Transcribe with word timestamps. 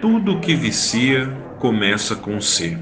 Tudo 0.00 0.40
que 0.40 0.54
vicia 0.54 1.26
começa 1.58 2.14
com 2.14 2.38
C. 2.38 2.76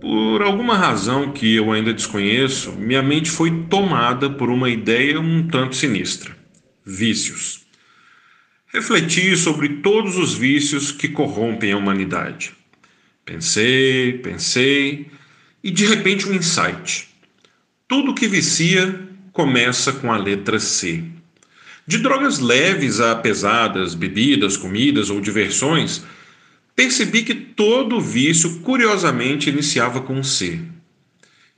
Por 0.00 0.40
alguma 0.42 0.74
razão 0.74 1.32
que 1.32 1.54
eu 1.54 1.70
ainda 1.70 1.92
desconheço, 1.92 2.72
minha 2.72 3.02
mente 3.02 3.30
foi 3.30 3.64
tomada 3.64 4.30
por 4.30 4.48
uma 4.48 4.70
ideia 4.70 5.20
um 5.20 5.46
tanto 5.46 5.76
sinistra: 5.76 6.34
vícios. 6.84 7.66
Refleti 8.72 9.36
sobre 9.36 9.68
todos 9.80 10.16
os 10.16 10.34
vícios 10.34 10.90
que 10.90 11.08
corrompem 11.08 11.72
a 11.72 11.76
humanidade. 11.76 12.52
Pensei, 13.24 14.14
pensei, 14.14 15.10
e 15.62 15.70
de 15.70 15.84
repente 15.84 16.26
um 16.26 16.34
insight. 16.34 17.08
Tudo 17.86 18.14
que 18.14 18.26
vicia 18.26 19.08
começa 19.32 19.92
com 19.92 20.10
a 20.10 20.16
letra 20.16 20.58
C. 20.58 21.04
De 21.88 21.96
drogas 21.96 22.38
leves 22.38 23.00
a 23.00 23.16
pesadas, 23.16 23.94
bebidas, 23.94 24.58
comidas 24.58 25.08
ou 25.08 25.22
diversões, 25.22 26.04
percebi 26.76 27.22
que 27.22 27.34
todo 27.34 27.98
vício 27.98 28.60
curiosamente 28.60 29.48
iniciava 29.48 30.02
com 30.02 30.22
C. 30.22 30.60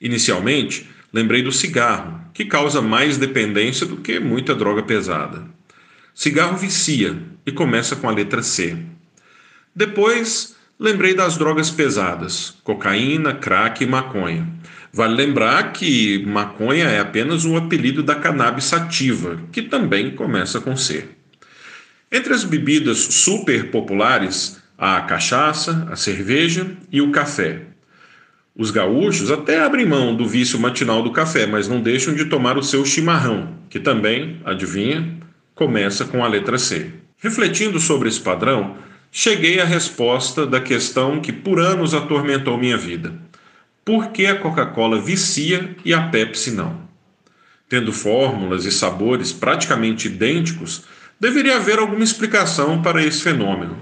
Inicialmente, 0.01 0.89
lembrei 1.13 1.43
do 1.43 1.51
cigarro, 1.51 2.21
que 2.33 2.45
causa 2.45 2.81
mais 2.81 3.19
dependência 3.19 3.85
do 3.85 3.97
que 3.97 4.21
muita 4.21 4.55
droga 4.55 4.85
pesada. 4.85 5.45
Cigarro 6.15 6.57
vicia 6.57 7.21
e 7.45 7.51
começa 7.51 7.97
com 7.97 8.09
a 8.09 8.13
letra 8.13 8.41
C. 8.41 8.79
Depois, 9.75 10.55
lembrei 10.81 11.15
das 11.15 11.37
drogas 11.37 11.71
pesadas, 11.71 12.57
cocaína, 12.65 13.35
crack 13.35 13.85
e 13.85 13.87
maconha 13.87 14.49
Vale 14.93 15.15
lembrar 15.15 15.73
que 15.73 16.25
maconha 16.27 16.87
é 16.87 16.99
apenas 16.99 17.45
um 17.45 17.57
apelido 17.57 18.03
da 18.03 18.17
cannabis 18.17 18.65
sativa, 18.65 19.41
que 19.53 19.63
também 19.63 20.11
começa 20.11 20.61
com 20.61 20.77
C. 20.77 21.05
Entre 22.11 22.35
as 22.35 22.43
bebidas 22.43 22.99
super 22.99 23.71
populares, 23.71 24.61
há 24.77 24.97
a 24.97 25.03
cachaça, 25.03 25.87
a 25.93 25.95
cerveja 25.95 26.67
e 26.91 27.01
o 27.01 27.13
café. 27.13 27.63
Os 28.57 28.73
gaúchos 28.73 29.31
até 29.31 29.61
abrem 29.61 29.87
mão 29.87 30.17
do 30.17 30.27
vício 30.27 30.59
matinal 30.59 31.05
do 31.05 31.13
café, 31.13 31.47
mas 31.47 31.69
não 31.69 31.81
deixam 31.81 32.13
de 32.13 32.25
tomar 32.25 32.59
o 32.59 32.65
seu 32.65 32.85
chimarrão, 32.85 33.55
que 33.71 33.79
também, 33.79 34.41
adivinha, 34.45 35.19
começa 35.55 36.05
com 36.05 36.25
a 36.25 36.29
letra 36.29 36.59
C. 36.59 36.91
Refletindo 37.17 37.79
sobre 37.79 38.09
esse 38.09 38.21
padrão, 38.21 38.77
cheguei 39.11 39.61
à 39.61 39.65
resposta 39.65 40.47
da 40.47 40.61
questão 40.61 41.21
que 41.21 41.33
por 41.33 41.61
anos 41.61 41.95
atormentou 41.95 42.57
minha 42.57 42.77
vida 42.77 43.31
por 43.91 44.13
que 44.13 44.27
a 44.27 44.39
Coca-Cola 44.39 45.01
vicia 45.01 45.75
e 45.85 45.93
a 45.93 46.09
Pepsi 46.09 46.53
não? 46.53 46.89
Tendo 47.69 47.93
fórmulas 47.93 48.65
e 48.65 48.71
sabores 48.71 49.33
praticamente 49.33 50.07
idênticos, 50.07 50.85
deveria 51.19 51.57
haver 51.57 51.81
alguma 51.81 52.05
explicação 52.05 52.83
para 52.83 53.03
esse 53.03 53.21
fenômeno. 53.21 53.77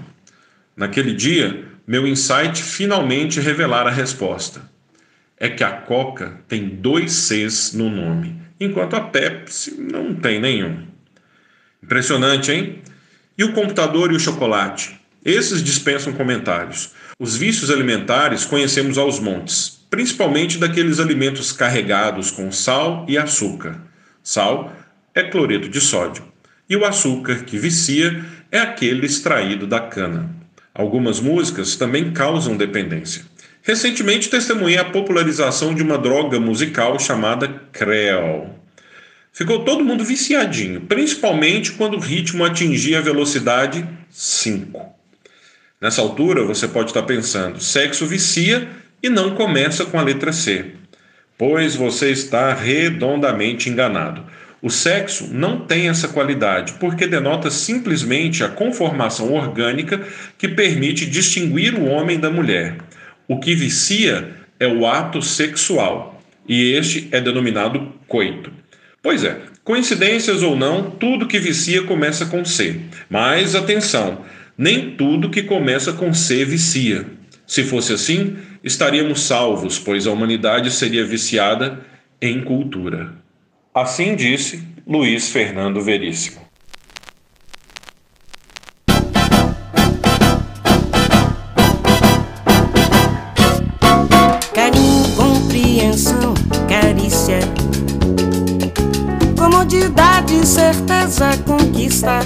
Naquele 0.75 1.13
dia, 1.13 1.65
meu 1.85 2.07
insight 2.07 2.63
finalmente 2.63 3.39
revelara 3.39 3.89
a 3.89 3.93
resposta. 3.93 4.61
É 5.37 5.47
que 5.47 5.63
a 5.63 5.71
Coca 5.71 6.39
tem 6.47 6.67
dois 6.67 7.11
Cs 7.11 7.73
no 7.73 7.87
nome, 7.89 8.35
enquanto 8.59 8.95
a 8.95 9.01
Pepsi 9.01 9.79
não 9.79 10.15
tem 10.15 10.39
nenhum. 10.39 10.87
Impressionante, 11.83 12.51
hein? 12.51 12.81
E 13.37 13.43
o 13.43 13.53
computador 13.53 14.11
e 14.11 14.15
o 14.15 14.19
chocolate? 14.19 14.98
Esses 15.23 15.63
dispensam 15.63 16.13
comentários. 16.13 16.91
Os 17.19 17.35
vícios 17.35 17.69
alimentares 17.69 18.45
conhecemos 18.45 18.97
aos 18.97 19.19
montes 19.19 19.79
principalmente 19.89 20.57
daqueles 20.57 20.99
alimentos 20.99 21.51
carregados 21.51 22.29
com 22.29 22.51
sal 22.51 23.05
e 23.07 23.17
açúcar. 23.17 23.81
Sal 24.21 24.73
é 25.15 25.23
cloreto 25.23 25.67
de 25.67 25.81
sódio, 25.81 26.23
e 26.69 26.75
o 26.75 26.85
açúcar 26.85 27.43
que 27.43 27.57
vicia 27.57 28.23
é 28.51 28.59
aquele 28.59 29.05
extraído 29.05 29.65
da 29.65 29.79
cana. 29.79 30.29
Algumas 30.73 31.19
músicas 31.19 31.75
também 31.75 32.11
causam 32.11 32.55
dependência. 32.55 33.23
Recentemente 33.63 34.29
testemunhei 34.29 34.77
a 34.77 34.85
popularização 34.85 35.73
de 35.73 35.81
uma 35.81 35.97
droga 35.97 36.39
musical 36.39 36.97
chamada 36.99 37.47
Creole. 37.71 38.49
Ficou 39.33 39.63
todo 39.63 39.83
mundo 39.83 40.03
viciadinho, 40.03 40.81
principalmente 40.81 41.71
quando 41.73 41.95
o 41.95 41.99
ritmo 41.99 42.45
atingia 42.45 42.99
a 42.99 43.01
velocidade 43.01 43.87
5. 44.09 44.98
Nessa 45.81 46.01
altura, 46.01 46.43
você 46.43 46.67
pode 46.67 46.89
estar 46.89 47.03
pensando: 47.03 47.61
sexo 47.61 48.05
vicia 48.05 48.67
e 49.01 49.07
não 49.07 49.35
começa 49.35 49.85
com 49.85 49.97
a 49.97 50.03
letra 50.03 50.33
C, 50.33 50.65
pois 51.37 51.75
você 51.75 52.11
está 52.11 52.53
redondamente 52.53 53.69
enganado. 53.69 54.25
O 54.61 54.69
sexo 54.69 55.29
não 55.31 55.61
tem 55.61 55.87
essa 55.87 56.09
qualidade, 56.09 56.73
porque 56.73 57.07
denota 57.07 57.49
simplesmente 57.49 58.43
a 58.43 58.49
conformação 58.49 59.33
orgânica 59.33 60.05
que 60.37 60.49
permite 60.49 61.05
distinguir 61.05 61.75
o 61.75 61.85
homem 61.85 62.19
da 62.19 62.29
mulher. 62.29 62.75
O 63.25 63.39
que 63.39 63.55
vicia 63.55 64.33
é 64.59 64.67
o 64.67 64.85
ato 64.85 65.21
sexual, 65.21 66.21
e 66.45 66.73
este 66.73 67.07
é 67.13 67.21
denominado 67.21 67.93
coito. 68.05 68.51
Pois 69.01 69.23
é, 69.23 69.39
coincidências 69.63 70.43
ou 70.43 70.57
não, 70.57 70.91
tudo 70.91 71.25
que 71.25 71.39
vicia 71.39 71.83
começa 71.83 72.25
com 72.25 72.43
C. 72.43 72.81
Mas 73.09 73.55
atenção, 73.55 74.25
nem 74.59 74.91
tudo 74.91 75.29
que 75.29 75.43
começa 75.43 75.93
com 75.93 76.13
C 76.13 76.43
vicia. 76.43 77.05
Se 77.47 77.63
fosse 77.63 77.93
assim, 77.93 78.35
estaríamos 78.61 79.21
salvos, 79.21 79.79
pois 79.79 80.05
a 80.05 80.11
humanidade 80.11 80.69
seria 80.69 81.05
viciada 81.05 81.79
em 82.21 82.43
cultura. 82.43 83.13
Assim 83.73 84.17
disse 84.17 84.61
Luiz 84.85 85.29
Fernando 85.29 85.79
Veríssimo. 85.79 86.41
Carinho, 94.53 95.15
compreensão, 95.15 96.33
carícia, 96.67 97.39
comodidade, 99.37 100.45
certeza, 100.45 101.37
conquista, 101.45 102.19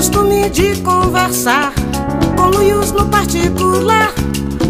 costume 0.00 0.48
de 0.48 0.80
conversar 0.80 1.74
Conluios 2.34 2.90
no 2.90 3.10
particular 3.10 4.14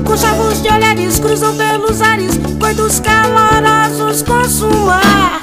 Com 0.05 0.17
chavos 0.17 0.61
de 0.61 0.69
olhares 0.69 1.21
cruzam 1.21 1.57
pelos 1.57 2.03
ares 2.03 2.33
Coitos 2.59 2.99
calorosos 2.99 4.23
consumar 4.23 5.41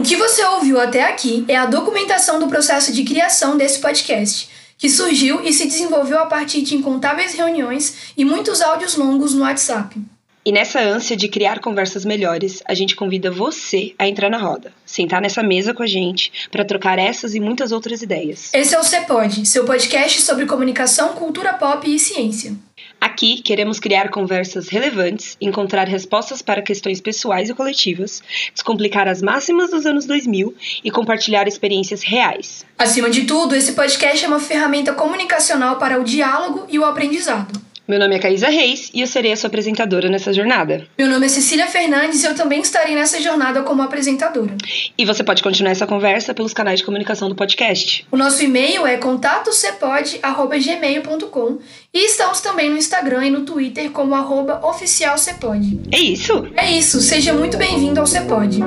O 0.00 0.02
que 0.02 0.16
você 0.16 0.42
ouviu 0.42 0.80
até 0.80 1.04
aqui 1.04 1.44
é 1.46 1.54
a 1.54 1.66
documentação 1.66 2.40
do 2.40 2.48
processo 2.48 2.94
de 2.94 3.04
criação 3.04 3.58
desse 3.58 3.78
podcast, 3.78 4.48
que 4.78 4.88
surgiu 4.88 5.42
e 5.44 5.52
se 5.52 5.66
desenvolveu 5.66 6.18
a 6.20 6.26
partir 6.26 6.62
de 6.62 6.74
incontáveis 6.74 7.34
reuniões 7.34 8.14
e 8.16 8.24
muitos 8.24 8.62
áudios 8.62 8.96
longos 8.96 9.34
no 9.34 9.42
WhatsApp. 9.42 10.13
E 10.46 10.52
nessa 10.52 10.78
ânsia 10.78 11.16
de 11.16 11.26
criar 11.26 11.58
conversas 11.58 12.04
melhores, 12.04 12.62
a 12.66 12.74
gente 12.74 12.94
convida 12.94 13.30
você 13.30 13.94
a 13.98 14.06
entrar 14.06 14.28
na 14.28 14.36
roda, 14.36 14.74
sentar 14.84 15.22
nessa 15.22 15.42
mesa 15.42 15.72
com 15.72 15.82
a 15.82 15.86
gente 15.86 16.30
para 16.50 16.66
trocar 16.66 16.98
essas 16.98 17.34
e 17.34 17.40
muitas 17.40 17.72
outras 17.72 18.02
ideias. 18.02 18.52
Esse 18.52 18.74
é 18.74 18.78
o 18.78 18.84
CEPOD, 18.84 19.46
seu 19.46 19.64
podcast 19.64 20.20
sobre 20.20 20.44
comunicação, 20.44 21.14
cultura 21.14 21.54
pop 21.54 21.90
e 21.90 21.98
ciência. 21.98 22.54
Aqui 23.00 23.40
queremos 23.40 23.80
criar 23.80 24.10
conversas 24.10 24.68
relevantes, 24.68 25.34
encontrar 25.40 25.88
respostas 25.88 26.42
para 26.42 26.60
questões 26.60 27.00
pessoais 27.00 27.48
e 27.48 27.54
coletivas, 27.54 28.22
descomplicar 28.52 29.08
as 29.08 29.22
máximas 29.22 29.70
dos 29.70 29.86
anos 29.86 30.04
2000 30.04 30.54
e 30.84 30.90
compartilhar 30.90 31.48
experiências 31.48 32.02
reais. 32.02 32.66
Acima 32.78 33.08
de 33.08 33.22
tudo, 33.22 33.56
esse 33.56 33.72
podcast 33.72 34.22
é 34.22 34.28
uma 34.28 34.40
ferramenta 34.40 34.92
comunicacional 34.92 35.76
para 35.78 35.98
o 35.98 36.04
diálogo 36.04 36.66
e 36.68 36.78
o 36.78 36.84
aprendizado. 36.84 37.58
Meu 37.86 37.98
nome 37.98 38.16
é 38.16 38.18
Caísa 38.18 38.48
Reis 38.48 38.90
e 38.94 39.02
eu 39.02 39.06
serei 39.06 39.32
a 39.32 39.36
sua 39.36 39.48
apresentadora 39.48 40.08
nessa 40.08 40.32
jornada. 40.32 40.86
Meu 40.96 41.06
nome 41.06 41.26
é 41.26 41.28
Cecília 41.28 41.66
Fernandes 41.66 42.24
e 42.24 42.26
eu 42.26 42.34
também 42.34 42.62
estarei 42.62 42.94
nessa 42.94 43.20
jornada 43.20 43.62
como 43.62 43.82
apresentadora. 43.82 44.56
E 44.96 45.04
você 45.04 45.22
pode 45.22 45.42
continuar 45.42 45.72
essa 45.72 45.86
conversa 45.86 46.32
pelos 46.32 46.54
canais 46.54 46.78
de 46.78 46.86
comunicação 46.86 47.28
do 47.28 47.34
podcast. 47.34 48.06
O 48.10 48.16
nosso 48.16 48.42
e-mail 48.42 48.86
é 48.86 48.96
contatocepod.gmail.com 48.96 51.58
e 51.92 52.06
estamos 52.06 52.40
também 52.40 52.70
no 52.70 52.78
Instagram 52.78 53.26
e 53.26 53.30
no 53.30 53.42
Twitter 53.42 53.90
como 53.90 54.14
arroba 54.14 54.66
oficialcepod. 54.66 55.82
É 55.92 55.98
isso? 55.98 56.48
É 56.56 56.70
isso, 56.70 57.02
seja 57.02 57.34
muito 57.34 57.58
bem-vindo 57.58 58.00
ao 58.00 58.06
Cepod. 58.06 58.60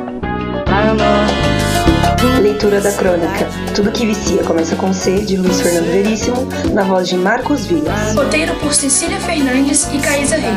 Leitura 2.42 2.80
da 2.80 2.92
crônica 2.92 3.48
Tudo 3.76 3.92
que 3.92 4.06
Vicia 4.06 4.44
começa 4.44 4.76
com 4.76 4.94
C, 4.94 5.20
de 5.20 5.38
Luiz 5.38 5.62
Fernando 5.62 5.92
Veríssimo, 5.92 6.48
na 6.74 6.84
voz 6.84 7.08
de 7.08 7.18
Marcos 7.18 7.66
Vilas. 7.66 8.16
Roteiro 8.16 8.56
por 8.56 8.74
Cecília 8.74 9.20
Fernandes 9.20 9.88
e 9.94 10.00
Caísa 10.00 10.38
Reis. 10.38 10.56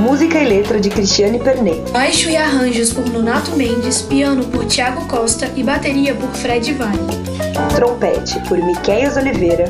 Música 0.00 0.38
e 0.38 0.46
letra 0.46 0.80
de 0.80 0.88
Cristiane 0.90 1.38
Pernet. 1.38 1.90
Baixo 1.90 2.28
e 2.28 2.36
arranjos 2.36 2.92
por 2.92 3.08
Nonato 3.08 3.52
Mendes, 3.56 4.02
piano 4.02 4.44
por 4.44 4.66
Tiago 4.66 5.04
Costa 5.06 5.50
e 5.56 5.62
bateria 5.62 6.14
por 6.14 6.30
Fred 6.30 6.72
Vale. 6.74 6.98
Trompete 7.74 8.38
por 8.48 8.58
Miqueias 8.58 9.16
Oliveira, 9.16 9.66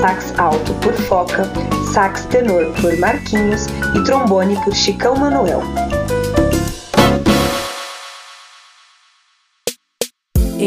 sax 0.00 0.32
alto 0.38 0.72
por 0.74 0.92
Foca, 0.92 1.50
sax 1.92 2.24
tenor 2.26 2.72
por 2.80 2.96
Marquinhos 2.98 3.66
e 3.94 4.04
trombone 4.04 4.56
por 4.64 4.74
Chicão 4.74 5.16
Manuel. 5.16 5.62